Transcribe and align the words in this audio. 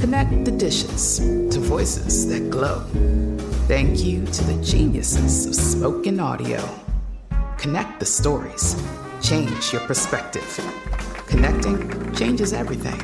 Connect 0.00 0.46
the 0.46 0.50
dishes 0.50 1.18
to 1.18 1.60
voices 1.60 2.26
that 2.28 2.48
glow. 2.48 2.80
Thank 3.68 4.02
you 4.02 4.24
to 4.24 4.44
the 4.44 4.64
geniuses 4.64 5.44
of 5.44 5.54
spoken 5.54 6.18
audio. 6.18 6.66
Connect 7.58 8.00
the 8.00 8.06
stories. 8.06 8.74
Change 9.22 9.74
your 9.74 9.82
perspective. 9.82 10.58
Connecting 11.26 12.14
changes 12.14 12.54
everything. 12.54 12.98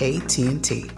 AT&T. 0.00 0.90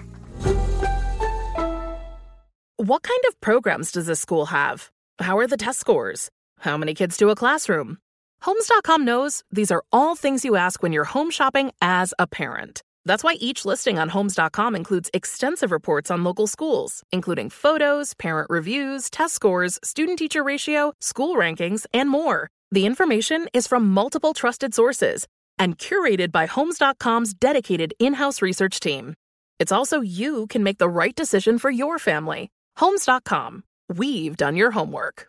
What 2.77 3.03
kind 3.03 3.25
of 3.27 3.41
programs 3.41 3.91
does 3.91 4.06
this 4.06 4.20
school 4.20 4.47
have? 4.47 4.91
How 5.19 5.37
are 5.39 5.48
the 5.48 5.56
test 5.56 5.81
scores? 5.81 6.31
How 6.61 6.77
many 6.77 6.94
kids 6.94 7.16
do 7.16 7.28
a 7.31 7.34
classroom? 7.34 7.98
Homes.com 8.42 9.05
knows 9.05 9.42
these 9.50 9.72
are 9.72 9.83
all 9.91 10.14
things 10.14 10.44
you 10.44 10.55
ask 10.55 10.81
when 10.81 10.92
you're 10.92 11.03
home 11.03 11.33
shopping 11.33 11.72
as 11.83 12.14
a 12.20 12.28
parent. 12.28 12.84
That's 13.06 13.22
why 13.22 13.34
each 13.34 13.64
listing 13.64 13.98
on 13.98 14.08
Homes.com 14.08 14.74
includes 14.74 15.10
extensive 15.12 15.70
reports 15.70 16.10
on 16.10 16.24
local 16.24 16.47
schools, 16.47 17.02
including 17.12 17.50
photos, 17.50 18.14
parent 18.14 18.48
reviews, 18.50 19.10
test 19.10 19.34
scores, 19.34 19.78
student 19.84 20.19
teacher 20.19 20.42
ratio, 20.42 20.92
school 21.00 21.36
rankings, 21.36 21.86
and 21.92 22.08
more. 22.08 22.48
The 22.70 22.86
information 22.86 23.47
is 23.52 23.66
from 23.66 23.88
multiple 23.88 24.34
trusted 24.34 24.75
sources 24.75 25.27
and 25.58 25.78
curated 25.78 26.32
by 26.32 26.47
Homes.com's 26.47 27.34
dedicated 27.34 27.94
in 27.98 28.14
house 28.14 28.42
research 28.42 28.80
team. 28.80 29.14
It's 29.58 29.70
also 29.72 30.00
you 30.00 30.47
can 30.48 30.64
make 30.64 30.78
the 30.78 30.88
right 30.88 31.14
decision 31.14 31.58
for 31.58 31.70
your 31.70 31.98
family. 31.98 32.50
Homes.com. 32.77 33.62
We've 33.88 34.36
done 34.36 34.56
your 34.56 34.72
homework. 34.72 35.28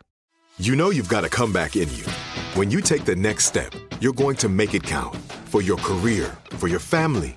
You 0.58 0.74
know 0.74 0.90
you've 0.90 1.08
got 1.08 1.24
a 1.24 1.28
comeback 1.28 1.76
in 1.76 1.92
you. 1.94 2.04
When 2.54 2.70
you 2.70 2.80
take 2.80 3.04
the 3.04 3.14
next 3.14 3.44
step, 3.44 3.72
you're 4.00 4.14
going 4.14 4.36
to 4.36 4.48
make 4.48 4.74
it 4.74 4.82
count 4.82 5.14
for 5.44 5.62
your 5.62 5.76
career, 5.76 6.36
for 6.56 6.66
your 6.66 6.80
family, 6.80 7.36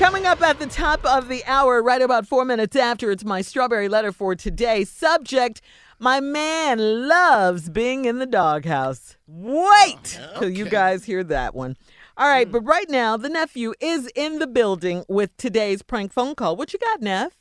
Coming 0.00 0.24
up 0.24 0.40
at 0.40 0.58
the 0.58 0.66
top 0.66 1.04
of 1.04 1.28
the 1.28 1.44
hour, 1.44 1.82
right 1.82 2.00
about 2.00 2.26
four 2.26 2.46
minutes 2.46 2.74
after, 2.74 3.10
it's 3.10 3.22
my 3.22 3.42
strawberry 3.42 3.86
letter 3.86 4.12
for 4.12 4.34
today. 4.34 4.84
Subject 4.84 5.60
My 5.98 6.18
man 6.20 7.06
loves 7.06 7.68
being 7.68 8.06
in 8.06 8.18
the 8.18 8.24
doghouse. 8.24 9.18
Wait 9.26 10.18
Oh, 10.34 10.40
till 10.40 10.48
you 10.48 10.64
guys 10.64 11.04
hear 11.04 11.22
that 11.24 11.54
one. 11.54 11.76
All 12.16 12.26
right, 12.26 12.46
Hmm. 12.46 12.52
but 12.52 12.60
right 12.62 12.88
now, 12.88 13.18
the 13.18 13.28
nephew 13.28 13.74
is 13.80 14.06
in 14.14 14.38
the 14.38 14.46
building 14.46 15.04
with 15.08 15.36
today's 15.36 15.82
prank 15.82 16.10
phone 16.14 16.34
call. 16.34 16.56
What 16.56 16.72
you 16.72 16.78
got, 16.78 17.02
Neff? 17.02 17.36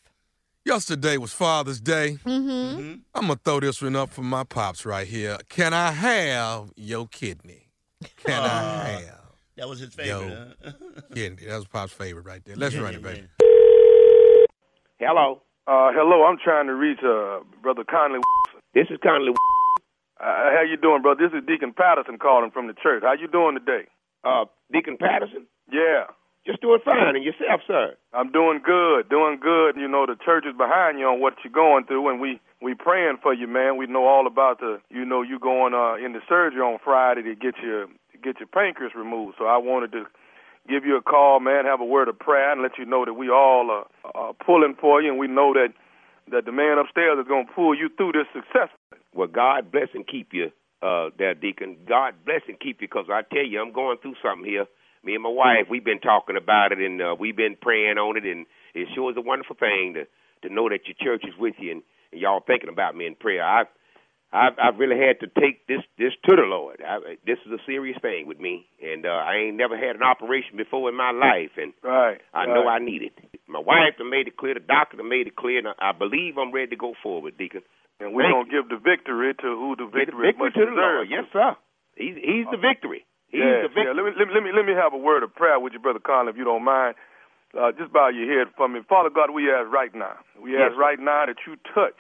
Yesterday 0.66 1.16
was 1.16 1.32
Father's 1.32 1.80
Day. 1.80 2.18
Mm-hmm. 2.26 2.96
I'm 3.16 3.22
gonna 3.28 3.40
throw 3.46 3.62
this 3.62 3.82
one 3.82 3.96
up 3.96 4.10
for 4.10 4.24
my 4.24 4.44
pops 4.44 4.86
right 4.86 5.08
here. 5.08 5.38
Can 5.48 5.74
I 5.74 5.92
have 5.92 6.74
your 6.76 7.08
kidney? 7.08 7.70
Can 8.26 8.44
I 8.44 8.48
Ah. 8.48 8.84
have 8.84 9.19
That 9.60 9.68
was 9.68 9.80
his 9.80 9.96
Yo. 9.98 10.20
favorite. 10.22 10.56
huh? 10.64 10.72
kidney? 11.14 11.46
That 11.46 11.56
was 11.58 11.66
Pop's 11.66 11.92
favorite 11.94 12.26
right 12.26 12.44
there. 12.46 12.56
Let's 12.56 12.74
Yeah, 12.76 12.82
run 12.82 12.96
it, 12.96 13.04
baby. 13.04 13.28
Hello. 15.00 15.42
Uh, 15.68 15.92
hello, 15.94 16.24
I'm 16.26 16.38
trying 16.44 16.68
to 16.68 16.74
reach 16.74 17.00
uh, 17.04 17.40
Brother 17.62 17.84
Conley. 17.84 18.20
This 18.74 18.88
is 18.90 18.98
Conley. 19.04 19.34
Uh, 20.20 20.24
how 20.56 20.64
you 20.68 20.78
doing, 20.78 21.02
brother? 21.02 21.28
This 21.30 21.38
is 21.38 21.46
Deacon 21.46 21.74
Patterson 21.74 22.18
calling 22.18 22.52
from 22.52 22.68
the 22.68 22.74
church. 22.74 23.04
How 23.04 23.14
you 23.14 23.28
doing 23.28 23.56
today? 23.60 23.88
Uh, 24.24 24.46
Deacon 24.74 24.98
Patterson. 24.98 25.46
Yeah, 25.72 26.06
Just 26.46 26.62
doing 26.62 26.80
fine. 26.84 27.16
And 27.16 27.24
yourself, 27.24 27.62
sir? 27.68 27.96
I'm 28.14 28.32
doing 28.32 28.60
good, 28.66 29.08
doing 29.10 29.40
good. 29.40 29.76
You 29.78 29.88
know, 29.88 30.06
the 30.08 30.16
church 30.26 30.46
is 30.50 30.58
behind 30.58 31.00
you 31.00 31.06
on 31.06 31.22
what 31.22 31.36
you're 31.44 31.54
going 31.54 31.86
through, 31.86 32.10
and 32.10 32.20
we 32.20 32.42
we 32.62 32.74
praying 32.74 33.20
for 33.22 33.34
you, 33.34 33.48
man. 33.48 33.78
We 33.78 33.86
know 33.88 34.06
all 34.06 34.26
about 34.28 34.60
the, 34.60 34.82
you 34.90 35.06
know, 35.06 35.22
you 35.22 35.40
going 35.40 35.74
uh, 35.74 35.96
into 36.04 36.20
surgery 36.28 36.60
on 36.62 36.80
Friday 36.84 37.22
to 37.24 37.36
get 37.36 37.56
your 37.64 37.86
to 37.86 38.09
get 38.24 38.40
your 38.40 38.48
pancreas 38.48 38.94
removed. 38.96 39.36
So 39.38 39.46
I 39.46 39.58
wanted 39.58 39.92
to 39.94 40.06
give 40.68 40.86
you 40.86 40.98
a 40.98 41.02
call, 41.02 41.40
man, 41.40 41.66
have 41.66 41.82
a 41.82 41.86
word 41.86 42.08
of 42.08 42.20
prayer, 42.20 42.52
and 42.52 42.62
let 42.62 42.78
you 42.78 42.86
know 42.86 43.06
that 43.06 43.14
we 43.14 43.30
all 43.30 43.72
are, 43.72 43.88
are 44.14 44.34
pulling 44.34 44.76
for 44.80 45.02
you, 45.02 45.10
and 45.10 45.20
we 45.20 45.28
know 45.28 45.54
that 45.54 45.74
that 46.32 46.46
the 46.46 46.52
man 46.52 46.78
upstairs 46.78 47.18
is 47.20 47.28
going 47.28 47.48
to 47.48 47.54
pull 47.54 47.74
you 47.74 47.90
through 47.98 48.12
this 48.12 48.28
successfully. 48.32 49.02
Well, 49.16 49.28
God 49.28 49.72
bless 49.72 49.90
and 49.96 50.06
keep 50.08 50.30
you, 50.32 50.52
uh, 50.84 51.10
there, 51.18 51.34
Deacon. 51.34 51.76
God 51.88 52.14
bless 52.24 52.42
and 52.48 52.60
keep 52.60 52.82
you, 52.82 52.88
because 52.88 53.08
I 53.10 53.24
tell 53.24 53.46
you, 53.46 53.60
I'm 53.60 53.74
going 53.74 53.98
through 53.98 54.14
something 54.22 54.46
here. 54.46 54.66
Me 55.04 55.16
and 55.16 55.24
my 55.24 55.30
wife, 55.30 55.66
we've 55.70 55.84
been 55.84 56.00
talking 56.00 56.38
about 56.38 56.72
it, 56.72 56.78
and 56.78 57.02
uh, 57.02 57.16
we've 57.18 57.36
been 57.36 57.56
praying 57.60 57.98
on 57.98 58.18
it, 58.18 58.26
and 58.26 58.46
it 58.76 58.88
sure 58.94 59.10
is 59.10 59.18
a 59.18 59.22
wonderful 59.22 59.56
thing 59.56 59.96
to 59.96 60.06
to 60.42 60.54
know 60.54 60.70
that 60.70 60.88
your 60.88 60.96
church 61.02 61.28
is 61.28 61.38
with 61.38 61.56
you 61.60 61.72
and, 61.72 61.84
and 62.12 62.22
y'all 62.22 62.40
thinking 62.46 62.70
about 62.70 62.96
me 62.96 63.06
in 63.06 63.16
prayer. 63.16 63.44
I 63.44 63.64
I've, 64.32 64.54
I've 64.62 64.78
really 64.78 64.98
had 64.98 65.20
to 65.22 65.28
take 65.42 65.66
this 65.68 65.82
this 65.98 66.14
to 66.30 66.36
the 66.36 66.44
Lord. 66.46 66.82
I, 66.86 67.18
this 67.26 67.38
is 67.46 67.52
a 67.52 67.58
serious 67.66 67.98
thing 68.02 68.28
with 68.28 68.40
me, 68.40 68.68
and 68.82 69.06
uh, 69.06 69.10
I 69.26 69.50
ain't 69.50 69.58
never 69.58 69.74
had 69.78 69.96
an 69.96 70.04
operation 70.04 70.58
before 70.58 70.90
in 70.90 70.96
my 70.96 71.12
life, 71.12 71.58
and 71.58 71.74
Right. 71.84 72.22
I 72.34 72.46
know 72.46 72.68
I 72.68 72.78
need 72.80 73.02
it. 73.02 73.14
My 73.48 73.60
wife 73.60 73.98
done 73.98 74.10
made 74.12 74.28
it 74.28 74.38
clear, 74.38 74.54
the 74.54 74.60
doctor 74.62 74.98
done 74.98 75.10
made 75.10 75.26
it 75.26 75.36
clear, 75.36 75.58
and 75.60 75.68
I 75.70 75.90
I 75.90 75.92
believe 75.94 76.38
I'm 76.38 76.52
ready 76.54 76.70
to 76.72 76.76
go 76.78 76.94
forward, 77.02 77.38
Deacon. 77.38 77.62
And 78.00 78.14
we're 78.14 78.24
Thank 78.24 78.34
going 78.36 78.46
to 78.48 78.52
give 78.54 78.66
the 78.70 78.78
victory 78.80 79.34
to 79.34 79.48
who 79.60 79.76
the 79.76 79.90
victory, 79.90 80.32
victory 80.32 80.40
much 80.40 80.54
to 80.56 80.66
the 80.66 80.72
Lord. 80.78 81.10
Yes, 81.10 81.26
sir. 81.34 81.58
He's 81.98 82.16
he's 82.16 82.46
the 82.54 82.62
victory. 82.62 83.04
He's 83.28 83.42
yeah, 83.44 83.66
the 83.68 83.74
victory. 83.74 83.92
yeah. 83.92 83.98
Let 83.98 84.06
me, 84.06 84.12
let 84.38 84.44
me 84.46 84.52
let 84.56 84.66
me 84.66 84.74
have 84.78 84.94
a 84.94 85.02
word 85.02 85.24
of 85.24 85.34
prayer 85.36 85.60
with 85.60 85.74
you, 85.74 85.80
brother 85.80 86.00
Conley, 86.00 86.32
if 86.32 86.38
you 86.38 86.46
don't 86.46 86.64
mind. 86.64 86.96
Uh, 87.58 87.72
just 87.74 87.92
bow 87.92 88.08
your 88.14 88.30
head 88.30 88.54
for 88.56 88.70
me, 88.70 88.80
Father 88.88 89.10
God. 89.10 89.32
We 89.34 89.50
ask 89.52 89.68
right 89.74 89.94
now. 89.94 90.22
We 90.40 90.54
Yes, 90.54 90.70
ask 90.70 90.78
sir. 90.78 90.80
right 90.80 91.00
now 91.02 91.26
that 91.26 91.38
you 91.50 91.58
touch 91.74 91.98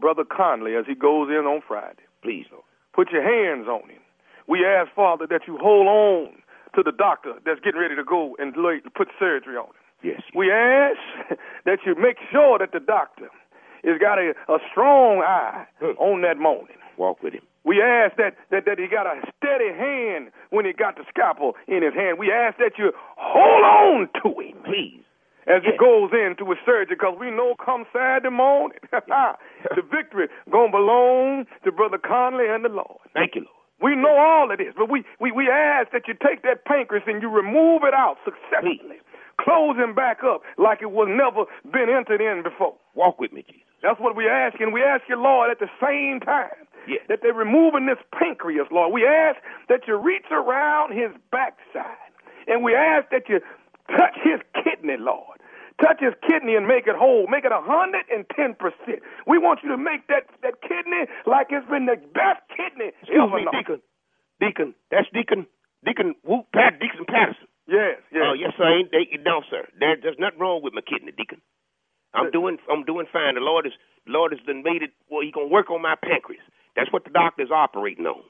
brother 0.00 0.24
Conley 0.24 0.74
as 0.76 0.84
he 0.86 0.94
goes 0.94 1.28
in 1.30 1.44
on 1.46 1.62
Friday. 1.66 2.02
Please, 2.22 2.46
Lord. 2.50 2.64
Put 2.94 3.10
your 3.10 3.22
hands 3.22 3.68
on 3.68 3.88
him. 3.88 4.00
We 4.46 4.64
ask, 4.64 4.90
Father, 4.94 5.26
that 5.28 5.42
you 5.46 5.58
hold 5.60 5.86
on 5.86 6.32
to 6.74 6.82
the 6.82 6.92
doctor 6.92 7.34
that's 7.44 7.60
getting 7.60 7.80
ready 7.80 7.96
to 7.96 8.04
go 8.04 8.36
and 8.38 8.54
put 8.94 9.08
surgery 9.18 9.56
on 9.56 9.66
him. 9.66 9.84
Yes. 10.02 10.22
We 10.34 10.50
ask 10.50 10.98
that 11.64 11.78
you 11.86 11.94
make 11.96 12.16
sure 12.30 12.58
that 12.58 12.72
the 12.72 12.80
doctor 12.80 13.28
has 13.84 13.98
got 14.00 14.18
a, 14.18 14.34
a 14.48 14.58
strong 14.70 15.22
eye 15.22 15.66
Hmm. 15.80 15.96
on 15.98 16.22
that 16.22 16.38
morning. 16.38 16.76
Walk 16.96 17.22
with 17.22 17.34
him. 17.34 17.42
We 17.64 17.82
ask 17.82 18.16
that, 18.16 18.34
that, 18.50 18.64
that 18.66 18.78
he 18.78 18.86
got 18.88 19.06
a 19.06 19.20
steady 19.36 19.70
hand 19.76 20.30
when 20.50 20.64
he 20.64 20.72
got 20.72 20.96
the 20.96 21.04
scalpel 21.08 21.54
in 21.68 21.82
his 21.82 21.94
hand. 21.94 22.18
We 22.18 22.32
ask 22.32 22.56
that 22.58 22.72
you 22.78 22.92
hold 23.16 23.64
on 23.64 24.08
to 24.22 24.40
him. 24.40 24.56
Please. 24.64 25.02
As 25.48 25.62
it 25.64 25.80
goes 25.80 26.10
into 26.12 26.44
his 26.50 26.58
surgery, 26.66 26.94
because 26.94 27.16
we 27.18 27.30
know 27.30 27.54
come 27.64 27.86
Saturday 27.92 28.28
morning, 28.28 28.76
the 28.92 29.82
victory 29.90 30.28
going 30.52 30.70
to 30.72 30.76
belong 30.76 31.46
to 31.64 31.72
Brother 31.72 31.96
Conley 31.96 32.44
and 32.48 32.64
the 32.64 32.68
Lord. 32.68 33.00
Thank 33.14 33.34
you, 33.34 33.42
Lord. 33.48 33.56
We 33.80 33.96
know 33.96 34.12
all 34.18 34.50
of 34.50 34.58
this, 34.58 34.74
but 34.76 34.90
we, 34.90 35.04
we, 35.20 35.32
we 35.32 35.48
ask 35.48 35.90
that 35.92 36.02
you 36.06 36.14
take 36.14 36.42
that 36.42 36.64
pancreas 36.66 37.04
and 37.06 37.22
you 37.22 37.30
remove 37.30 37.82
it 37.84 37.94
out 37.94 38.16
successfully. 38.24 39.00
Close 39.40 39.76
him 39.76 39.94
back 39.94 40.18
up 40.24 40.42
like 40.58 40.82
it 40.82 40.90
was 40.90 41.08
never 41.08 41.46
been 41.72 41.88
entered 41.88 42.20
in 42.20 42.42
before. 42.42 42.74
Walk 42.94 43.18
with 43.20 43.32
me, 43.32 43.42
Jesus. 43.46 43.62
That's 43.82 44.00
what 44.00 44.16
we 44.16 44.28
ask, 44.28 44.60
and 44.60 44.72
we 44.72 44.82
ask 44.82 45.04
you, 45.08 45.16
Lord, 45.16 45.50
at 45.50 45.60
the 45.60 45.70
same 45.80 46.20
time 46.20 46.66
Yes. 46.88 47.00
that 47.08 47.20
they're 47.22 47.32
removing 47.32 47.86
this 47.86 47.98
pancreas, 48.12 48.66
Lord. 48.72 48.92
We 48.92 49.06
ask 49.06 49.38
that 49.68 49.86
you 49.86 49.96
reach 49.96 50.26
around 50.32 50.92
his 50.92 51.10
backside, 51.30 52.10
and 52.48 52.64
we 52.64 52.74
ask 52.74 53.08
that 53.10 53.28
you 53.28 53.40
touch 53.96 54.16
his 54.24 54.40
kidney, 54.64 54.96
Lord. 54.98 55.37
Touch 55.80 56.00
his 56.02 56.14
kidney 56.26 56.56
and 56.56 56.66
make 56.66 56.86
it 56.86 56.96
whole. 56.98 57.26
Make 57.30 57.44
it 57.44 57.52
a 57.52 57.62
hundred 57.62 58.04
and 58.10 58.26
ten 58.34 58.54
percent. 58.58 58.98
We 59.26 59.38
want 59.38 59.60
you 59.62 59.70
to 59.70 59.78
make 59.78 60.06
that 60.08 60.26
that 60.42 60.58
kidney 60.62 61.06
like 61.26 61.48
it's 61.50 61.66
been 61.70 61.86
the 61.86 61.96
best 62.14 62.42
kidney 62.50 62.90
Excuse 62.98 63.22
ever 63.22 63.38
me. 63.38 63.46
Deacon. 63.54 63.80
Deacon. 64.42 64.74
That's 64.90 65.06
Deacon. 65.14 65.46
Deacon 65.86 66.14
Whoop 66.26 66.50
Pat 66.52 66.80
Deacon 66.82 67.06
Patterson. 67.06 67.46
Yes, 67.68 68.02
yes. 68.10 68.24
Oh 68.26 68.34
yes, 68.34 68.52
sir. 68.58 68.66
Ain't 68.66 68.90
they, 68.90 69.06
no, 69.22 69.42
sir. 69.50 69.68
There, 69.78 69.94
there's 70.02 70.18
nothing 70.18 70.40
wrong 70.40 70.62
with 70.64 70.74
my 70.74 70.82
kidney, 70.82 71.12
Deacon. 71.12 71.40
I'm 72.14 72.30
doing 72.30 72.58
I'm 72.70 72.84
doing 72.84 73.06
fine. 73.12 73.34
The 73.34 73.40
Lord 73.44 73.66
is 73.66 73.72
the 74.06 74.12
Lord 74.12 74.32
has 74.32 74.40
done 74.46 74.62
made 74.64 74.82
it 74.82 74.90
well 75.10 75.22
he 75.22 75.30
gonna 75.30 75.46
work 75.46 75.70
on 75.70 75.82
my 75.82 75.94
pancreas. 75.94 76.42
That's 76.74 76.92
what 76.92 77.04
the 77.04 77.10
doctor's 77.10 77.50
operating 77.50 78.06
on. 78.06 78.22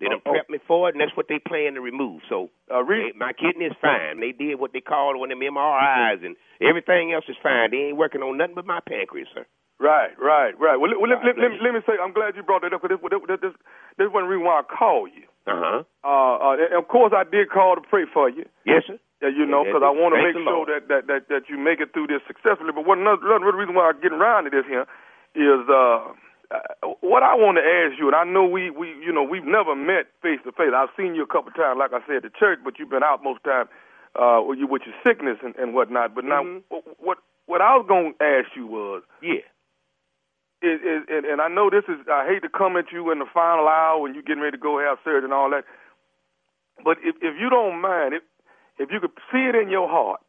They 0.00 0.06
done 0.06 0.20
Oh, 0.24 0.30
oh. 0.30 0.32
prepped 0.34 0.48
me 0.50 0.58
for 0.66 0.88
it 0.88 0.94
and 0.94 1.00
that's 1.02 1.16
what 1.16 1.26
they 1.28 1.38
plan 1.38 1.74
to 1.74 1.80
remove. 1.80 2.22
So 2.28 2.50
Uh, 2.70 2.82
re- 2.84 3.12
they- 3.12 3.18
my 3.18 3.32
kidney 3.32 3.66
is 3.66 3.74
fine. 3.80 4.20
They 4.20 4.32
did 4.32 4.58
what 4.60 4.72
they 4.72 4.80
called 4.80 5.16
one 5.18 5.32
of 5.32 5.38
them 5.38 5.46
MRIs 5.54 6.22
and 6.24 6.36
everything 6.60 7.12
else 7.12 7.24
is 7.28 7.36
fine. 7.42 7.70
They 7.70 7.88
ain't 7.90 7.96
working 7.96 8.22
on 8.22 8.36
nothing 8.36 8.54
but 8.54 8.66
my 8.66 8.80
pancreas, 8.80 9.28
sir. 9.34 9.44
Right, 9.80 10.10
right, 10.18 10.58
right. 10.58 10.74
Well, 10.74 10.90
let, 10.90 11.00
well, 11.00 11.10
let, 11.10 11.24
let, 11.24 11.38
let, 11.38 11.50
me- 11.52 11.58
let 11.62 11.72
me 11.74 11.80
say, 11.86 11.94
I'm 12.02 12.12
glad 12.12 12.34
you 12.34 12.42
brought 12.42 12.62
that 12.62 12.72
up 12.74 12.82
because 12.82 12.98
this, 12.98 13.10
this, 13.28 13.40
this, 13.40 13.54
this 13.96 14.06
is 14.06 14.12
one 14.12 14.26
reason 14.26 14.44
why 14.44 14.58
I 14.58 14.62
called 14.62 15.10
you. 15.14 15.22
Uh 15.46 15.54
huh. 15.54 15.82
Uh, 16.02 16.36
uh, 16.74 16.78
of 16.78 16.88
course, 16.88 17.12
I 17.14 17.22
did 17.22 17.48
call 17.50 17.76
to 17.76 17.80
pray 17.80 18.04
for 18.12 18.28
you. 18.28 18.44
Yes, 18.66 18.82
sir. 18.86 18.98
Yeah, 19.22 19.30
you 19.30 19.46
know, 19.46 19.64
because 19.64 19.82
I 19.82 19.90
want 19.90 20.14
to 20.14 20.22
make 20.22 20.34
sure 20.34 20.42
Lord. 20.46 20.68
that, 20.68 20.86
that, 20.88 21.06
that, 21.06 21.28
that 21.28 21.42
you 21.48 21.58
make 21.58 21.80
it 21.80 21.92
through 21.92 22.06
this 22.06 22.22
successfully. 22.26 22.70
But 22.74 22.86
one 22.86 23.00
another, 23.00 23.34
another 23.34 23.56
reason 23.56 23.74
why 23.74 23.88
I'm 23.90 24.00
getting 24.00 24.18
around 24.18 24.44
to 24.44 24.50
this 24.50 24.66
here 24.66 24.86
is 25.34 25.62
uh, 25.70 26.10
uh, 26.50 26.88
what 27.00 27.22
I 27.22 27.34
want 27.34 27.58
to 27.58 27.64
ask 27.64 27.98
you, 27.98 28.06
and 28.08 28.16
I 28.16 28.24
know 28.24 28.44
we, 28.46 28.70
we 28.70 28.88
you 29.04 29.12
know 29.12 29.22
we've 29.22 29.44
never 29.44 29.74
met 29.76 30.06
face 30.22 30.40
to 30.44 30.52
face. 30.52 30.72
I've 30.74 30.88
seen 30.96 31.14
you 31.14 31.22
a 31.22 31.26
couple 31.26 31.50
times, 31.52 31.78
like 31.78 31.92
I 31.92 32.00
said, 32.06 32.16
at 32.16 32.22
the 32.22 32.30
church, 32.38 32.58
but 32.64 32.78
you've 32.78 32.90
been 32.90 33.02
out 33.02 33.22
most 33.22 33.44
time 33.44 33.68
uh, 34.16 34.40
with, 34.46 34.58
you, 34.58 34.66
with 34.66 34.82
your 34.86 34.94
sickness 35.04 35.38
and, 35.44 35.54
and 35.56 35.74
whatnot. 35.74 36.14
But 36.14 36.24
now, 36.24 36.42
Mhm. 36.42 36.62
wh- 36.70 37.02
what 37.04 37.18
what 37.46 37.60
I 37.60 37.76
was 37.76 37.86
going 37.88 38.14
to 38.14 38.24
ask 38.24 38.54
you 38.56 38.66
was, 38.66 39.02
Yeah. 39.22 39.40
is, 40.60 40.80
is, 40.82 41.02
and, 41.08 41.24
and 41.24 41.40
I 41.40 41.48
know 41.48 41.70
this 41.70 41.84
is, 41.88 41.96
I 42.10 42.26
hate 42.26 42.42
to 42.42 42.48
come 42.50 42.76
at 42.76 42.92
you 42.92 43.10
in 43.10 43.20
the 43.20 43.26
final 43.32 43.66
hour 43.68 44.00
when 44.00 44.12
you're 44.14 44.22
getting 44.22 44.42
ready 44.42 44.56
to 44.58 44.62
go 44.62 44.78
have 44.78 44.98
surgery 45.04 45.24
and 45.24 45.32
all 45.32 45.48
that, 45.50 45.64
but 46.84 46.98
if, 47.02 47.16
if 47.22 47.40
you 47.40 47.48
don't 47.48 47.80
mind, 47.80 48.12
if, 48.14 48.22
if 48.78 48.90
you 48.92 49.00
could 49.00 49.12
see 49.32 49.44
it 49.48 49.54
in 49.54 49.70
your 49.70 49.88
heart 49.88 50.20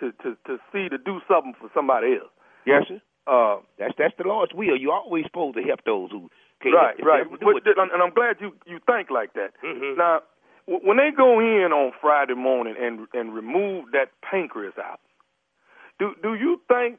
to, 0.00 0.10
to, 0.22 0.36
to 0.46 0.58
see, 0.72 0.88
to 0.88 0.98
do 0.98 1.20
something 1.28 1.54
for 1.60 1.70
somebody 1.74 2.14
else, 2.14 2.30
Yes, 2.66 2.82
sir. 2.88 3.00
Uh, 3.26 3.58
That's 3.78 3.94
that's 3.98 4.14
the 4.18 4.24
Lord's 4.24 4.52
will. 4.54 4.76
You're 4.76 4.94
always 4.94 5.24
supposed 5.24 5.56
to 5.56 5.62
help 5.62 5.84
those 5.84 6.10
who 6.10 6.30
can't 6.62 6.74
right, 6.74 6.96
help 6.96 7.06
right. 7.08 7.18
themselves 7.24 7.40
do 7.40 7.52
But- 7.64 7.66
it. 7.70 7.92
and 7.92 8.02
I'm 8.02 8.10
glad 8.14 8.36
you, 8.40 8.52
you 8.66 8.78
think 8.86 9.10
like 9.10 9.32
that. 9.34 9.52
Mhm. 9.62 9.96
Now, 9.96 10.22
w- 10.66 10.86
when 10.86 10.96
they 10.98 11.10
go 11.10 11.38
in 11.40 11.72
on 11.72 11.92
Friday 12.00 12.34
morning 12.34 12.76
and 12.78 13.06
and 13.14 13.34
remove 13.34 13.92
that 13.92 14.10
pancreas 14.22 14.76
out, 14.78 15.00
do 15.98 16.14
do 16.22 16.34
you 16.34 16.60
think 16.68 16.98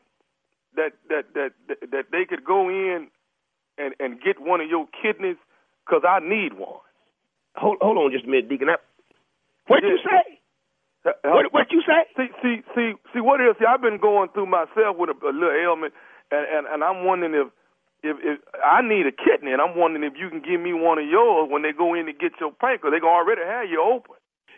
that 0.76 0.94
that 1.10 1.34
that 1.34 1.52
that, 1.68 1.92
that 1.92 2.06
they 2.12 2.26
could 2.26 2.44
go 2.44 2.70
in 2.70 3.08
and 3.78 3.94
and 4.00 4.22
get 4.22 4.40
one 4.40 4.62
of 4.62 4.70
your 4.70 4.88
kidneys? 5.02 5.38
Because 5.86 6.04
I 6.08 6.20
need 6.20 6.54
one. 6.54 6.80
Hold 7.56 7.78
hold 7.82 7.98
on 7.98 8.12
just 8.12 8.26
a 8.26 8.28
minute, 8.30 8.48
Deacon. 8.50 8.70
I, 8.70 8.78
what 9.68 9.84
you 9.84 9.98
say? 10.00 10.40
Uh, 11.06 11.12
What 11.26 11.54
what 11.54 11.68
you 11.72 11.82
say? 11.88 12.06
See, 12.18 12.30
see, 12.42 12.58
see, 12.76 12.94
see. 13.14 13.22
What 13.22 13.42
is? 13.42 13.56
See, 13.60 13.66
I've 13.66 13.82
been 13.82 13.98
going 13.98 14.30
through 14.34 14.48
myself 14.48 14.98
with 14.98 15.10
a, 15.10 15.18
a 15.26 15.34
little 15.34 15.52
ailment, 15.56 15.94
and, 16.32 16.46
and 16.46 16.64
and 16.68 16.84
I'm 16.84 17.06
wondering 17.06 17.34
if, 17.34 17.48
if 18.04 18.18
if 18.22 18.38
I 18.64 18.82
need 18.86 19.08
a 19.08 19.16
kidney, 19.16 19.52
and 19.54 19.62
I'm 19.62 19.78
wondering 19.78 20.04
if 20.06 20.14
you 20.20 20.30
can 20.30 20.42
give 20.46 20.62
me 20.62 20.74
one 20.74 21.00
of 21.00 21.08
yours 21.10 21.50
when 21.50 21.64
they 21.64 21.74
go 21.74 21.94
in 21.96 22.06
to 22.06 22.14
get 22.14 22.38
your 22.40 22.52
pancreas. 22.54 22.94
They 22.94 23.02
gonna 23.02 23.18
already 23.18 23.42
have 23.42 23.70
you 23.70 23.82
open. 23.82 24.16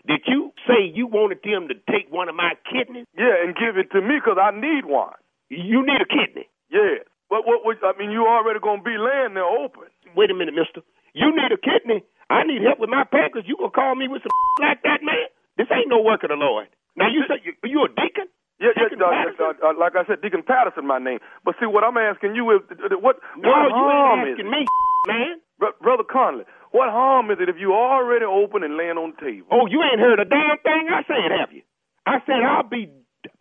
Did 0.08 0.22
you 0.28 0.52
say 0.68 0.84
you 0.84 1.08
wanted 1.08 1.40
them 1.48 1.70
to 1.72 1.76
take 1.88 2.12
one 2.12 2.28
of 2.28 2.36
my 2.36 2.60
kidneys? 2.68 3.08
Yeah, 3.16 3.40
and 3.40 3.56
give 3.56 3.78
it 3.80 3.92
to 3.96 4.02
me 4.04 4.20
because 4.20 4.36
I 4.36 4.52
need 4.52 4.84
one. 4.84 5.16
You 5.50 5.80
need 5.86 6.02
a 6.04 6.10
kidney. 6.10 6.50
Yeah. 6.70 7.08
but 7.30 7.48
what, 7.48 7.64
what, 7.64 7.78
I 7.86 7.96
mean, 7.98 8.12
you 8.12 8.28
already 8.28 8.60
gonna 8.60 8.84
be 8.84 9.00
laying 9.00 9.36
there 9.40 9.48
open. 9.48 9.88
Wait 10.16 10.32
a 10.32 10.36
minute, 10.36 10.56
Mister. 10.60 10.84
You 11.16 11.32
need 11.32 11.56
a 11.56 11.62
kidney. 11.62 12.04
I 12.30 12.44
need 12.44 12.64
help 12.68 12.80
with 12.84 12.90
my 12.92 13.06
pancreas. 13.08 13.48
You 13.48 13.56
gonna 13.56 13.72
call 13.72 13.96
me 13.96 14.10
with 14.12 14.24
some 14.28 14.36
like 14.60 14.84
that, 14.84 15.00
man? 15.08 15.32
This 15.58 15.68
ain't 15.72 15.90
no 15.90 16.02
work 16.02 16.24
of 16.24 16.30
the 16.30 16.40
Lord. 16.40 16.68
Now 16.96 17.10
you 17.10 17.24
say 17.28 17.42
you, 17.44 17.54
you 17.64 17.80
a 17.86 17.90
deacon? 17.90 18.30
Yeah, 18.62 18.70
yeah, 18.78 18.96
uh, 18.96 19.44
uh, 19.44 19.70
uh, 19.70 19.74
like 19.76 19.98
I 19.98 20.06
said, 20.06 20.22
Deacon 20.22 20.44
Patterson, 20.46 20.88
my 20.88 21.00
name. 21.00 21.20
But 21.44 21.56
see, 21.60 21.66
what 21.66 21.84
I'm 21.84 21.98
asking 21.98 22.36
you 22.36 22.48
is, 22.56 22.62
what, 23.02 23.18
No, 23.36 23.50
what 23.50 23.76
you 23.76 23.84
harm 23.84 24.20
ain't 24.24 24.40
is 24.40 24.46
me, 24.46 24.64
man. 25.10 25.42
Br- 25.60 25.76
Brother 25.82 26.06
Conley, 26.08 26.46
what 26.72 26.88
harm 26.88 27.30
is 27.32 27.38
it 27.42 27.50
if 27.50 27.58
you 27.60 27.74
already 27.74 28.24
open 28.24 28.64
and 28.64 28.78
laying 28.78 28.96
on 28.96 29.18
the 29.18 29.20
table? 29.20 29.48
Oh, 29.52 29.66
you 29.68 29.84
ain't 29.84 30.00
heard 30.00 30.22
a 30.22 30.26
damn 30.26 30.58
thing 30.64 30.88
I 30.88 31.02
said, 31.04 31.34
have 31.34 31.52
you? 31.52 31.64
I 32.06 32.22
said 32.26 32.40
I'll 32.46 32.64
be, 32.64 32.88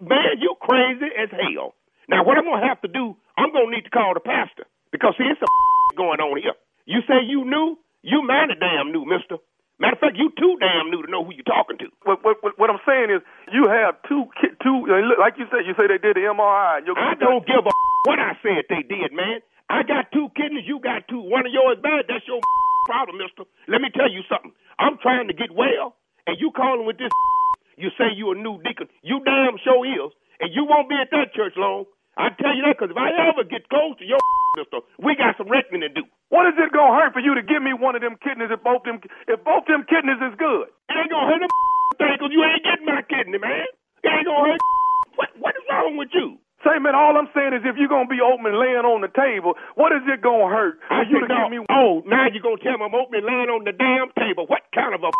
man, 0.00 0.40
you 0.40 0.56
crazy 0.60 1.12
as 1.14 1.30
hell. 1.30 1.74
Now, 2.08 2.24
what 2.24 2.36
I'm 2.38 2.44
going 2.44 2.60
to 2.60 2.66
have 2.66 2.80
to 2.82 2.88
do, 2.88 3.14
I'm 3.38 3.52
going 3.52 3.70
to 3.70 3.74
need 3.76 3.84
to 3.84 3.90
call 3.94 4.14
the 4.14 4.20
pastor 4.24 4.66
because, 4.90 5.14
see, 5.18 5.24
it's 5.28 5.38
some 5.38 5.48
going 5.96 6.18
on 6.20 6.40
here. 6.40 6.56
You 6.84 7.00
say 7.06 7.22
you 7.26 7.44
knew? 7.44 7.78
You 8.02 8.26
mighty 8.26 8.58
damn 8.58 8.90
knew, 8.90 9.04
mister. 9.06 9.38
Matter 9.82 9.98
of 9.98 10.14
fact, 10.14 10.14
you 10.14 10.30
too 10.38 10.54
damn 10.62 10.94
new 10.94 11.02
to 11.02 11.10
know 11.10 11.26
who 11.26 11.34
you 11.34 11.42
talking 11.42 11.74
to. 11.82 11.90
What, 12.06 12.22
what, 12.22 12.38
what, 12.38 12.54
what 12.54 12.70
I'm 12.70 12.78
saying 12.86 13.10
is, 13.10 13.18
you 13.50 13.66
have 13.66 13.98
two, 14.06 14.30
two, 14.62 14.86
like 15.18 15.34
you 15.42 15.50
said, 15.50 15.66
you 15.66 15.74
say 15.74 15.90
they 15.90 15.98
did 15.98 16.14
the 16.14 16.30
MRI. 16.30 16.78
And 16.78 16.86
your, 16.86 16.94
I 16.94 17.18
don't 17.18 17.42
give 17.42 17.66
a 17.66 17.72
what 18.06 18.22
I 18.22 18.38
said 18.46 18.70
they 18.70 18.86
did, 18.86 19.10
man. 19.10 19.42
I 19.66 19.82
got 19.82 20.14
two 20.14 20.30
kidneys, 20.38 20.70
you 20.70 20.78
got 20.78 21.10
two. 21.10 21.18
One 21.18 21.46
of 21.46 21.52
yours 21.52 21.82
bad, 21.82 22.06
that's 22.06 22.22
your 22.30 22.38
problem, 22.86 23.18
mister. 23.18 23.42
Let 23.66 23.82
me 23.82 23.90
tell 23.90 24.06
you 24.06 24.22
something. 24.30 24.54
I'm 24.78 25.02
trying 25.02 25.26
to 25.26 25.34
get 25.34 25.50
well, 25.50 25.98
and 26.30 26.38
you 26.38 26.54
calling 26.54 26.86
with 26.86 27.02
this 27.02 27.10
you 27.76 27.90
say 27.98 28.14
you 28.14 28.30
a 28.30 28.38
new 28.38 28.62
deacon. 28.62 28.86
You 29.02 29.18
damn 29.26 29.58
sure 29.66 29.82
is. 29.82 30.14
And 30.38 30.54
you 30.54 30.62
won't 30.62 30.90
be 30.90 30.94
at 30.94 31.10
that 31.10 31.34
church 31.34 31.54
long. 31.58 31.90
I 32.16 32.28
tell 32.36 32.52
you 32.52 32.62
that 32.68 32.76
because 32.76 32.92
if 32.92 33.00
I 33.00 33.12
ever 33.28 33.44
get 33.44 33.68
close 33.72 33.96
to 33.98 34.04
your 34.04 34.20
mister, 34.58 34.84
we 35.00 35.16
got 35.16 35.36
some 35.40 35.48
reckoning 35.48 35.88
to 35.88 35.92
do. 35.92 36.04
What 36.28 36.48
is 36.48 36.56
it 36.60 36.72
gonna 36.72 36.92
hurt 36.96 37.12
for 37.16 37.24
you 37.24 37.34
to 37.34 37.44
give 37.44 37.64
me 37.64 37.72
one 37.72 37.96
of 37.96 38.02
them 38.04 38.20
kidneys 38.20 38.52
if 38.52 38.60
both 38.60 38.84
them, 38.84 39.00
if 39.28 39.40
both 39.44 39.64
them 39.64 39.84
kidneys 39.88 40.20
is 40.20 40.36
good? 40.36 40.68
It 40.92 40.96
ain't 40.96 41.10
gonna 41.12 41.28
hurt 41.28 41.42
a 41.44 41.48
thing 42.00 42.14
because 42.20 42.32
you 42.32 42.44
ain't 42.44 42.64
getting 42.64 42.88
my 42.88 43.00
kidney, 43.08 43.40
man. 43.40 43.64
It 44.04 44.10
ain't 44.12 44.26
gonna 44.28 44.52
hurt. 44.52 44.62
What, 45.12 45.28
what 45.36 45.52
is 45.52 45.64
wrong 45.68 46.00
with 46.00 46.08
you? 46.16 46.40
Say, 46.64 46.78
man, 46.80 46.96
all 46.96 47.12
I'm 47.20 47.28
saying 47.36 47.52
is 47.58 47.68
if 47.68 47.76
you're 47.76 47.90
gonna 47.90 48.08
be 48.08 48.22
open 48.24 48.48
and 48.48 48.56
laying 48.56 48.86
on 48.86 49.04
the 49.04 49.12
table, 49.12 49.58
what 49.74 49.92
is 49.92 50.00
it 50.08 50.24
gonna 50.24 50.48
hurt 50.48 50.80
for 50.88 50.94
I 50.94 51.04
you 51.04 51.20
to 51.20 51.28
give 51.28 51.50
me? 51.52 51.60
Oh, 51.68 52.00
now 52.06 52.32
you're 52.32 52.40
going 52.40 52.56
to 52.56 52.64
tell 52.64 52.80
me 52.80 52.88
I'm 52.88 52.96
opening 52.96 53.26
laying 53.28 53.50
on 53.50 53.66
the 53.68 53.76
damn 53.76 54.08
table. 54.16 54.48
What 54.48 54.64
kind 54.72 54.94
of 54.96 55.04
a 55.04 55.10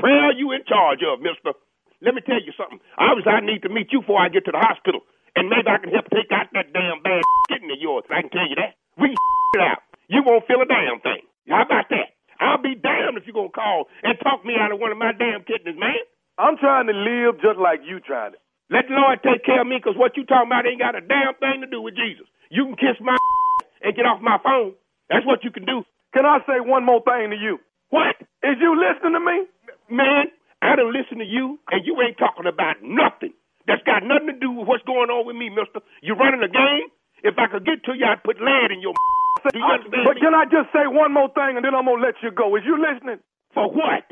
prayer 0.00 0.30
are 0.30 0.38
you 0.38 0.56
in 0.56 0.64
charge 0.64 1.04
of, 1.04 1.20
mister? 1.20 1.52
Let 2.00 2.14
me 2.14 2.22
tell 2.22 2.40
you 2.40 2.54
something. 2.56 2.80
Obviously, 2.98 3.30
I 3.34 3.42
need 3.42 3.62
to 3.62 3.70
meet 3.70 3.90
you 3.92 4.00
before 4.00 4.22
I 4.22 4.30
get 4.30 4.46
to 4.46 4.54
the 4.54 4.62
hospital. 4.62 5.02
And 5.42 5.50
maybe 5.50 5.66
I 5.66 5.82
can 5.82 5.90
help 5.90 6.06
take 6.14 6.30
out 6.30 6.54
that 6.54 6.70
damn 6.70 7.02
bad 7.02 7.18
kidney 7.50 7.74
of 7.74 7.82
yours. 7.82 8.06
I 8.14 8.22
can 8.22 8.30
tell 8.30 8.46
you 8.46 8.54
that. 8.62 8.78
We 8.94 9.10
can 9.10 9.18
it 9.58 9.62
out. 9.74 9.82
You 10.06 10.22
won't 10.22 10.46
feel 10.46 10.62
a 10.62 10.68
damn 10.70 11.02
thing. 11.02 11.26
How 11.50 11.66
about 11.66 11.90
that? 11.90 12.14
I'll 12.38 12.62
be 12.62 12.78
damned 12.78 13.18
if 13.18 13.26
you're 13.26 13.34
going 13.34 13.50
to 13.50 13.58
call 13.58 13.90
and 14.06 14.14
talk 14.22 14.46
me 14.46 14.54
out 14.54 14.70
of 14.70 14.78
one 14.78 14.94
of 14.94 15.02
my 15.02 15.10
damn 15.10 15.42
kidneys, 15.42 15.74
man. 15.74 15.98
I'm 16.38 16.62
trying 16.62 16.86
to 16.86 16.94
live 16.94 17.42
just 17.42 17.58
like 17.58 17.82
you 17.82 17.98
trying 17.98 18.38
to. 18.38 18.40
Let 18.70 18.86
the 18.86 18.94
Lord 18.94 19.18
take 19.26 19.42
care 19.42 19.58
of 19.58 19.66
me 19.66 19.82
because 19.82 19.98
what 19.98 20.14
you 20.14 20.22
talking 20.22 20.46
about 20.46 20.62
ain't 20.62 20.78
got 20.78 20.94
a 20.94 21.02
damn 21.02 21.34
thing 21.42 21.58
to 21.58 21.66
do 21.66 21.82
with 21.82 21.98
Jesus. 21.98 22.30
You 22.46 22.70
can 22.70 22.78
kiss 22.78 23.02
my 23.02 23.18
and 23.82 23.98
get 23.98 24.06
off 24.06 24.22
my 24.22 24.38
phone. 24.46 24.78
That's 25.10 25.26
what 25.26 25.42
you 25.42 25.50
can 25.50 25.66
do. 25.66 25.82
Can 26.14 26.22
I 26.22 26.38
say 26.46 26.62
one 26.62 26.86
more 26.86 27.02
thing 27.02 27.34
to 27.34 27.38
you? 27.38 27.58
What? 27.90 28.14
Is 28.46 28.62
you 28.62 28.78
listening 28.78 29.18
to 29.18 29.22
me? 29.26 29.50
Man, 29.90 30.30
I 30.62 30.78
don't 30.78 30.94
listen 30.94 31.18
to 31.18 31.26
you, 31.26 31.58
and 31.74 31.82
you 31.82 31.98
ain't 31.98 32.14
talking 32.14 32.46
about 32.46 32.78
nothing 32.78 33.34
that's 33.66 33.82
got 33.84 34.02
nothing 34.04 34.28
to 34.34 34.38
do 34.38 34.50
with 34.52 34.66
what's 34.68 34.84
going 34.84 35.10
on 35.10 35.26
with 35.26 35.36
me, 35.36 35.48
mister. 35.50 35.80
You're 36.02 36.16
running 36.16 36.42
a 36.42 36.48
game? 36.50 36.88
If 37.22 37.38
I 37.38 37.46
could 37.46 37.64
get 37.64 37.84
to 37.86 37.94
you, 37.94 38.04
I'd 38.06 38.22
put 38.24 38.40
lead 38.42 38.70
in 38.74 38.80
your 38.82 38.94
Do 39.52 39.58
you 39.58 39.64
I- 39.64 39.78
understand 39.78 40.04
but 40.06 40.16
me? 40.16 40.20
can 40.22 40.34
I 40.34 40.44
just 40.46 40.72
say 40.72 40.86
one 40.86 41.12
more 41.14 41.30
thing 41.34 41.56
and 41.56 41.64
then 41.64 41.74
I'm 41.74 41.86
gonna 41.86 42.02
let 42.02 42.16
you 42.22 42.30
go? 42.30 42.54
Is 42.56 42.62
you 42.66 42.76
listening? 42.80 43.18
For 43.54 43.68
what? 43.70 44.06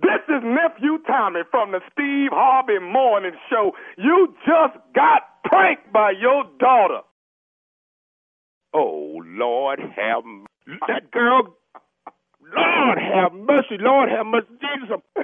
This 0.00 0.22
is 0.28 0.42
nephew 0.42 0.98
Tommy 1.06 1.40
from 1.50 1.72
the 1.72 1.80
Steve 1.92 2.30
Harvey 2.32 2.78
Morning 2.80 3.32
Show. 3.50 3.72
You 3.98 4.34
just 4.46 4.76
got 4.94 5.22
pranked 5.44 5.92
by 5.92 6.12
your 6.18 6.44
daughter. 6.58 7.00
Oh, 8.74 9.20
Lord 9.24 9.78
have 9.80 10.24
m- 10.24 10.46
That 10.88 11.10
girl, 11.10 11.54
Lord 12.40 12.98
have 12.98 13.32
mercy, 13.32 13.76
Lord 13.78 14.08
have 14.08 14.26
mercy, 14.26 14.48
Jesus. 14.60 15.00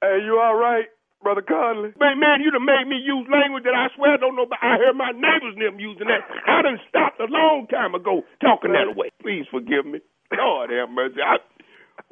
hey, 0.00 0.18
you 0.24 0.38
all 0.42 0.56
right, 0.56 0.86
Brother 1.24 1.42
Conley? 1.42 1.96
Man, 1.98 2.20
man, 2.20 2.44
you 2.44 2.52
done 2.52 2.68
made 2.68 2.84
me 2.84 3.00
use 3.00 3.24
language 3.32 3.64
that 3.64 3.72
I 3.72 3.88
swear 3.96 4.14
I 4.14 4.20
don't 4.20 4.36
know, 4.36 4.44
but 4.44 4.60
I 4.60 4.76
heard 4.76 4.94
my 4.94 5.10
neighbors 5.16 5.56
them 5.56 5.80
using 5.80 6.06
that. 6.06 6.22
I 6.46 6.60
done 6.60 6.78
stopped 6.86 7.18
a 7.18 7.26
long 7.26 7.66
time 7.72 7.96
ago 7.96 8.22
talking 8.44 8.76
that 8.76 8.92
way. 8.94 9.08
Please 9.24 9.48
forgive 9.50 9.88
me. 9.88 10.04
Lord 10.30 10.70
have 10.70 10.92
mercy. 10.92 11.24
I, 11.24 11.40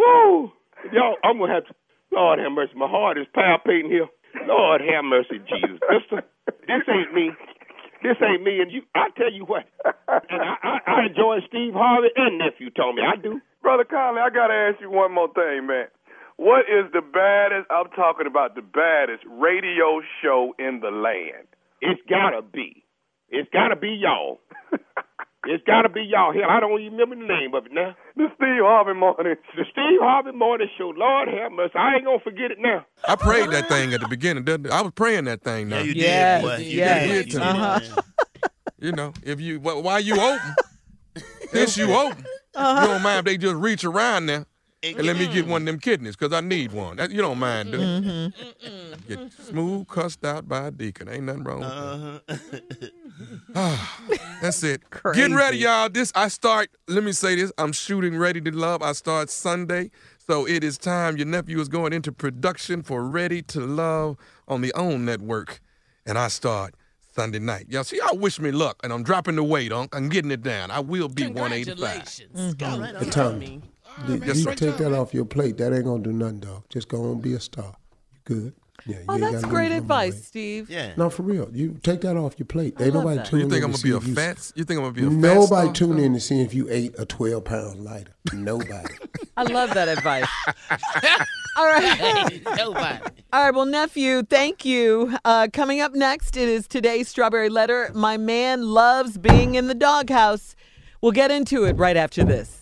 woo. 0.00 0.50
Y'all, 0.90 1.21
I'm 1.23 1.38
going 1.38 1.50
to 1.50 1.54
have 1.61 1.66
to, 1.69 1.75
Lord 2.11 2.40
have 2.40 2.50
mercy. 2.52 2.73
My 2.75 2.88
heart 2.88 3.19
is 3.19 3.28
palpitating 3.37 3.90
here. 3.92 4.09
Lord 4.49 4.81
have 4.81 5.04
mercy, 5.04 5.38
Jesus. 5.45 5.78
Mister, 5.85 6.25
this 6.66 6.83
ain't 6.88 7.12
me. 7.12 7.31
This 8.02 8.16
ain't 8.19 8.42
me. 8.42 8.61
And 8.61 8.73
you, 8.73 8.83
I 8.97 9.11
tell 9.16 9.31
you 9.31 9.45
what, 9.45 9.69
and 10.09 10.40
I, 10.42 10.57
I, 10.62 10.75
I 10.87 11.07
enjoy 11.07 11.38
Steve 11.47 11.75
Harvey 11.76 12.09
and 12.16 12.38
nephew 12.38 12.71
Tommy. 12.71 13.02
I 13.02 13.21
do. 13.21 13.40
Brother 13.62 13.85
Conley, 13.85 14.21
I 14.21 14.31
got 14.31 14.49
to 14.49 14.54
ask 14.54 14.81
you 14.81 14.90
one 14.90 15.12
more 15.12 15.28
thing, 15.33 15.66
man. 15.69 15.87
What 16.36 16.60
is 16.60 16.90
the 16.92 17.00
baddest, 17.02 17.70
I'm 17.70 17.90
talking 17.94 18.26
about 18.26 18.54
the 18.54 18.62
baddest 18.62 19.24
radio 19.28 20.00
show 20.22 20.54
in 20.58 20.80
the 20.80 20.90
land? 20.90 21.46
It's 21.80 22.00
got 22.08 22.30
to 22.30 22.42
be. 22.42 22.84
It's 23.28 23.48
got 23.52 23.68
to 23.68 23.76
be 23.76 23.98
y'all. 24.00 24.38
It's 25.44 25.64
got 25.64 25.82
to 25.82 25.88
be 25.88 26.02
y'all. 26.02 26.32
Hell, 26.32 26.48
I 26.48 26.60
don't 26.60 26.80
even 26.80 26.96
remember 26.96 27.16
the 27.16 27.26
name 27.32 27.52
of 27.54 27.66
it 27.66 27.72
now. 27.72 27.96
The 28.16 28.26
Steve 28.36 28.62
Harvey 28.62 28.94
Morning. 28.98 29.34
The 29.56 29.64
Steve 29.72 29.98
Harvey 30.00 30.30
Morning 30.32 30.68
Show. 30.78 30.92
Lord 30.96 31.28
have 31.28 31.50
mercy. 31.50 31.72
I 31.74 31.96
ain't 31.96 32.04
going 32.04 32.18
to 32.20 32.24
forget 32.24 32.50
it 32.52 32.58
now. 32.60 32.86
I 33.08 33.16
prayed 33.16 33.50
that 33.50 33.68
thing 33.68 33.92
at 33.92 34.00
the 34.00 34.06
beginning. 34.08 34.44
didn't 34.44 34.70
I 34.70 34.78
I 34.78 34.82
was 34.82 34.92
praying 34.94 35.24
that 35.24 35.42
thing 35.42 35.68
now. 35.68 35.78
Yeah, 35.78 35.82
you 35.82 35.92
Yes, 35.96 36.42
did. 36.42 36.46
boy. 36.48 36.56
You 36.64 36.76
yes. 36.78 37.08
did. 37.08 37.26
You 37.26 37.32
did, 37.32 37.42
Uh-huh. 37.42 38.02
You 38.78 38.92
know, 38.92 39.12
if 39.24 39.40
you 39.40 39.58
wh- 39.58 39.82
while 39.84 40.00
you 40.00 40.14
open, 40.20 40.54
since 41.50 41.76
you 41.76 41.92
open, 41.92 42.24
Uh-huh. 42.54 42.80
you 42.82 42.86
don't 42.88 43.02
mind 43.02 43.18
if 43.20 43.24
they 43.24 43.36
just 43.36 43.56
reach 43.56 43.84
around 43.84 44.26
there 44.26 44.46
and 44.82 45.06
let 45.06 45.16
me 45.16 45.26
get 45.28 45.46
one 45.46 45.62
of 45.62 45.66
them 45.66 45.78
kidneys 45.78 46.16
because 46.16 46.32
I 46.32 46.40
need 46.40 46.72
one. 46.72 46.96
That, 46.96 47.10
you 47.10 47.20
don't 47.20 47.38
mind, 47.38 47.72
do? 47.72 47.78
Mm-hmm. 47.78 49.08
Get 49.08 49.32
smooth 49.32 49.86
cussed 49.88 50.24
out 50.24 50.48
by 50.48 50.66
a 50.68 50.70
deacon. 50.70 51.08
Ain't 51.08 51.24
nothing 51.24 51.44
wrong 51.44 51.60
with 51.60 52.26
that. 52.26 52.92
Uh-huh. 53.54 54.16
That's 54.40 54.62
it. 54.62 54.90
Crazy. 54.90 55.20
Getting 55.20 55.36
ready, 55.36 55.58
y'all. 55.58 55.88
This 55.88 56.12
I 56.14 56.28
start. 56.28 56.70
Let 56.88 57.04
me 57.04 57.12
say 57.12 57.34
this. 57.36 57.52
I'm 57.58 57.72
shooting 57.72 58.16
Ready 58.16 58.40
to 58.40 58.50
Love. 58.50 58.82
I 58.82 58.92
start 58.92 59.30
Sunday, 59.30 59.90
so 60.18 60.46
it 60.46 60.64
is 60.64 60.78
time. 60.78 61.16
Your 61.16 61.26
nephew 61.26 61.60
is 61.60 61.68
going 61.68 61.92
into 61.92 62.10
production 62.12 62.82
for 62.82 63.04
Ready 63.04 63.42
to 63.42 63.60
Love 63.60 64.16
on 64.48 64.62
the 64.62 64.72
OWN 64.74 65.04
network, 65.04 65.60
and 66.06 66.18
I 66.18 66.28
start 66.28 66.74
Sunday 67.14 67.38
night. 67.38 67.66
Y'all 67.68 67.84
see, 67.84 67.98
y'all 67.98 68.16
wish 68.18 68.40
me 68.40 68.50
luck, 68.50 68.80
and 68.82 68.92
I'm 68.92 69.02
dropping 69.02 69.36
the 69.36 69.44
weight, 69.44 69.72
Unc. 69.72 69.94
I'm 69.94 70.08
getting 70.08 70.30
it 70.30 70.42
down. 70.42 70.70
I 70.70 70.80
will 70.80 71.08
be 71.08 71.26
185. 71.26 71.76
Congratulations. 71.76 72.54
Go 72.54 72.80
right 72.80 72.94
But 72.98 73.16
on, 73.18 73.62
Tommy, 73.96 74.06
Tommy. 74.08 74.18
you 74.20 74.26
Yes, 74.26 74.42
sir. 74.42 74.54
take 74.54 74.76
that 74.78 74.92
off 74.92 75.12
your 75.14 75.25
plate. 75.25 75.58
That 75.58 75.72
ain't 75.72 75.84
gonna 75.84 76.02
do 76.02 76.12
nothing, 76.12 76.40
dog. 76.40 76.64
Just 76.68 76.88
go 76.88 77.02
on 77.04 77.11
and 77.12 77.22
be 77.22 77.34
a 77.34 77.40
star. 77.40 77.75
You 78.12 78.18
good? 78.25 78.54
Yeah. 78.84 78.96
you 78.96 79.04
Oh, 79.08 79.14
ain't 79.14 79.20
great 79.22 79.32
lose 79.32 79.42
no 79.42 79.49
more 79.50 79.70
advice, 79.78 80.14
weight. 80.14 80.25
Steve. 80.25 80.70
Yeah. 80.70 80.92
No, 80.96 81.08
for 81.08 81.22
real. 81.22 81.49
You 81.52 81.78
take 81.84 82.00
that 82.00 82.16
off 82.16 82.34
your 82.37 82.46
plate. 82.46 82.75
Ain't 82.80 82.94
nobody 82.94 83.18
that. 83.18 83.26
tuning 83.26 83.46
You 83.46 83.50
think 83.50 83.58
in 83.58 83.64
I'm 83.64 83.70
gonna 83.70 83.82
be 83.82 83.88
see 83.88 83.94
a 83.94 83.96
if 83.99 84.06
you- 84.08 84.14
fat? 84.14 84.52
You 84.56 84.64
think 84.64 84.78
I'm 84.78 84.84
gonna 84.84 84.92
be 84.94 85.02
a 85.02 85.11
fat 85.11 85.34
Nobody 85.34 85.46
star? 85.66 85.72
tuning 85.75 86.04
in 86.04 86.14
to 86.14 86.20
see 86.20 86.40
if 86.40 86.52
you 86.52 86.66
ate 86.68 86.94
a 86.99 87.06
12 87.06 87.44
pounds 87.44 87.76
lighter. 87.76 88.12
Nobody. 88.32 88.94
I 89.37 89.44
love 89.44 89.72
that 89.75 89.87
advice. 89.88 90.26
All 91.56 91.66
right. 91.66 92.40
Nobody. 92.56 92.99
All 93.32 93.44
right, 93.44 93.54
well, 93.54 93.66
nephew, 93.66 94.22
thank 94.25 94.64
you. 94.64 95.16
Uh, 95.25 95.49
coming 95.52 95.80
up 95.80 95.94
next, 95.94 96.37
it 96.37 96.49
is 96.49 96.66
today's 96.66 97.08
Strawberry 97.08 97.50
Letter. 97.50 97.90
My 97.94 98.16
man 98.16 98.62
loves 98.62 99.16
being 99.18 99.54
in 99.54 99.68
the 99.68 99.75
doghouse. 99.75 100.56
We'll 101.02 101.12
get 101.12 101.30
into 101.30 101.64
it 101.64 101.76
right 101.76 101.96
after 101.96 102.25
this. 102.25 102.62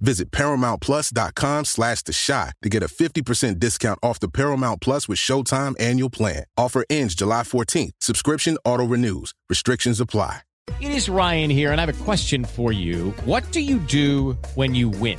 Visit 0.00 0.30
ParamountPlus.com 0.30 1.64
slash 1.64 2.02
The 2.02 2.12
Chi 2.26 2.52
to 2.62 2.68
get 2.68 2.82
a 2.82 2.86
50% 2.86 3.58
discount 3.58 3.98
off 4.02 4.20
the 4.20 4.28
Paramount 4.28 4.80
Plus 4.80 5.08
with 5.08 5.18
Showtime 5.18 5.78
annual 5.80 6.10
plan. 6.10 6.44
Offer 6.56 6.84
ends 6.88 7.14
July 7.14 7.42
14th. 7.42 7.92
Subscription 8.00 8.58
auto-renews. 8.64 9.32
Restrictions 9.48 10.00
apply. 10.00 10.40
It 10.80 10.90
is 10.90 11.08
Ryan 11.08 11.48
here, 11.48 11.72
and 11.72 11.80
I 11.80 11.86
have 11.86 12.00
a 12.00 12.04
question 12.04 12.44
for 12.44 12.72
you. 12.72 13.12
What 13.24 13.50
do 13.52 13.60
you 13.60 13.78
do 13.78 14.32
when 14.56 14.74
you 14.74 14.88
win? 14.88 15.18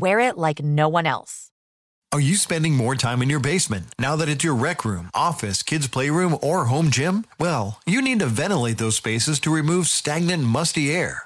wear 0.00 0.20
it 0.20 0.38
like 0.38 0.62
no 0.62 0.88
one 0.88 1.06
else. 1.06 1.50
Are 2.12 2.20
you 2.20 2.36
spending 2.36 2.74
more 2.74 2.94
time 2.94 3.20
in 3.20 3.28
your 3.28 3.40
basement 3.40 3.86
now 3.98 4.16
that 4.16 4.28
it's 4.28 4.44
your 4.44 4.54
rec 4.54 4.84
room, 4.84 5.10
office, 5.12 5.62
kids' 5.62 5.88
playroom, 5.88 6.38
or 6.40 6.66
home 6.66 6.90
gym? 6.90 7.26
Well, 7.38 7.80
you 7.84 8.00
need 8.00 8.20
to 8.20 8.26
ventilate 8.26 8.78
those 8.78 8.96
spaces 8.96 9.40
to 9.40 9.54
remove 9.54 9.88
stagnant, 9.88 10.44
musty 10.44 10.94
air. 10.94 11.25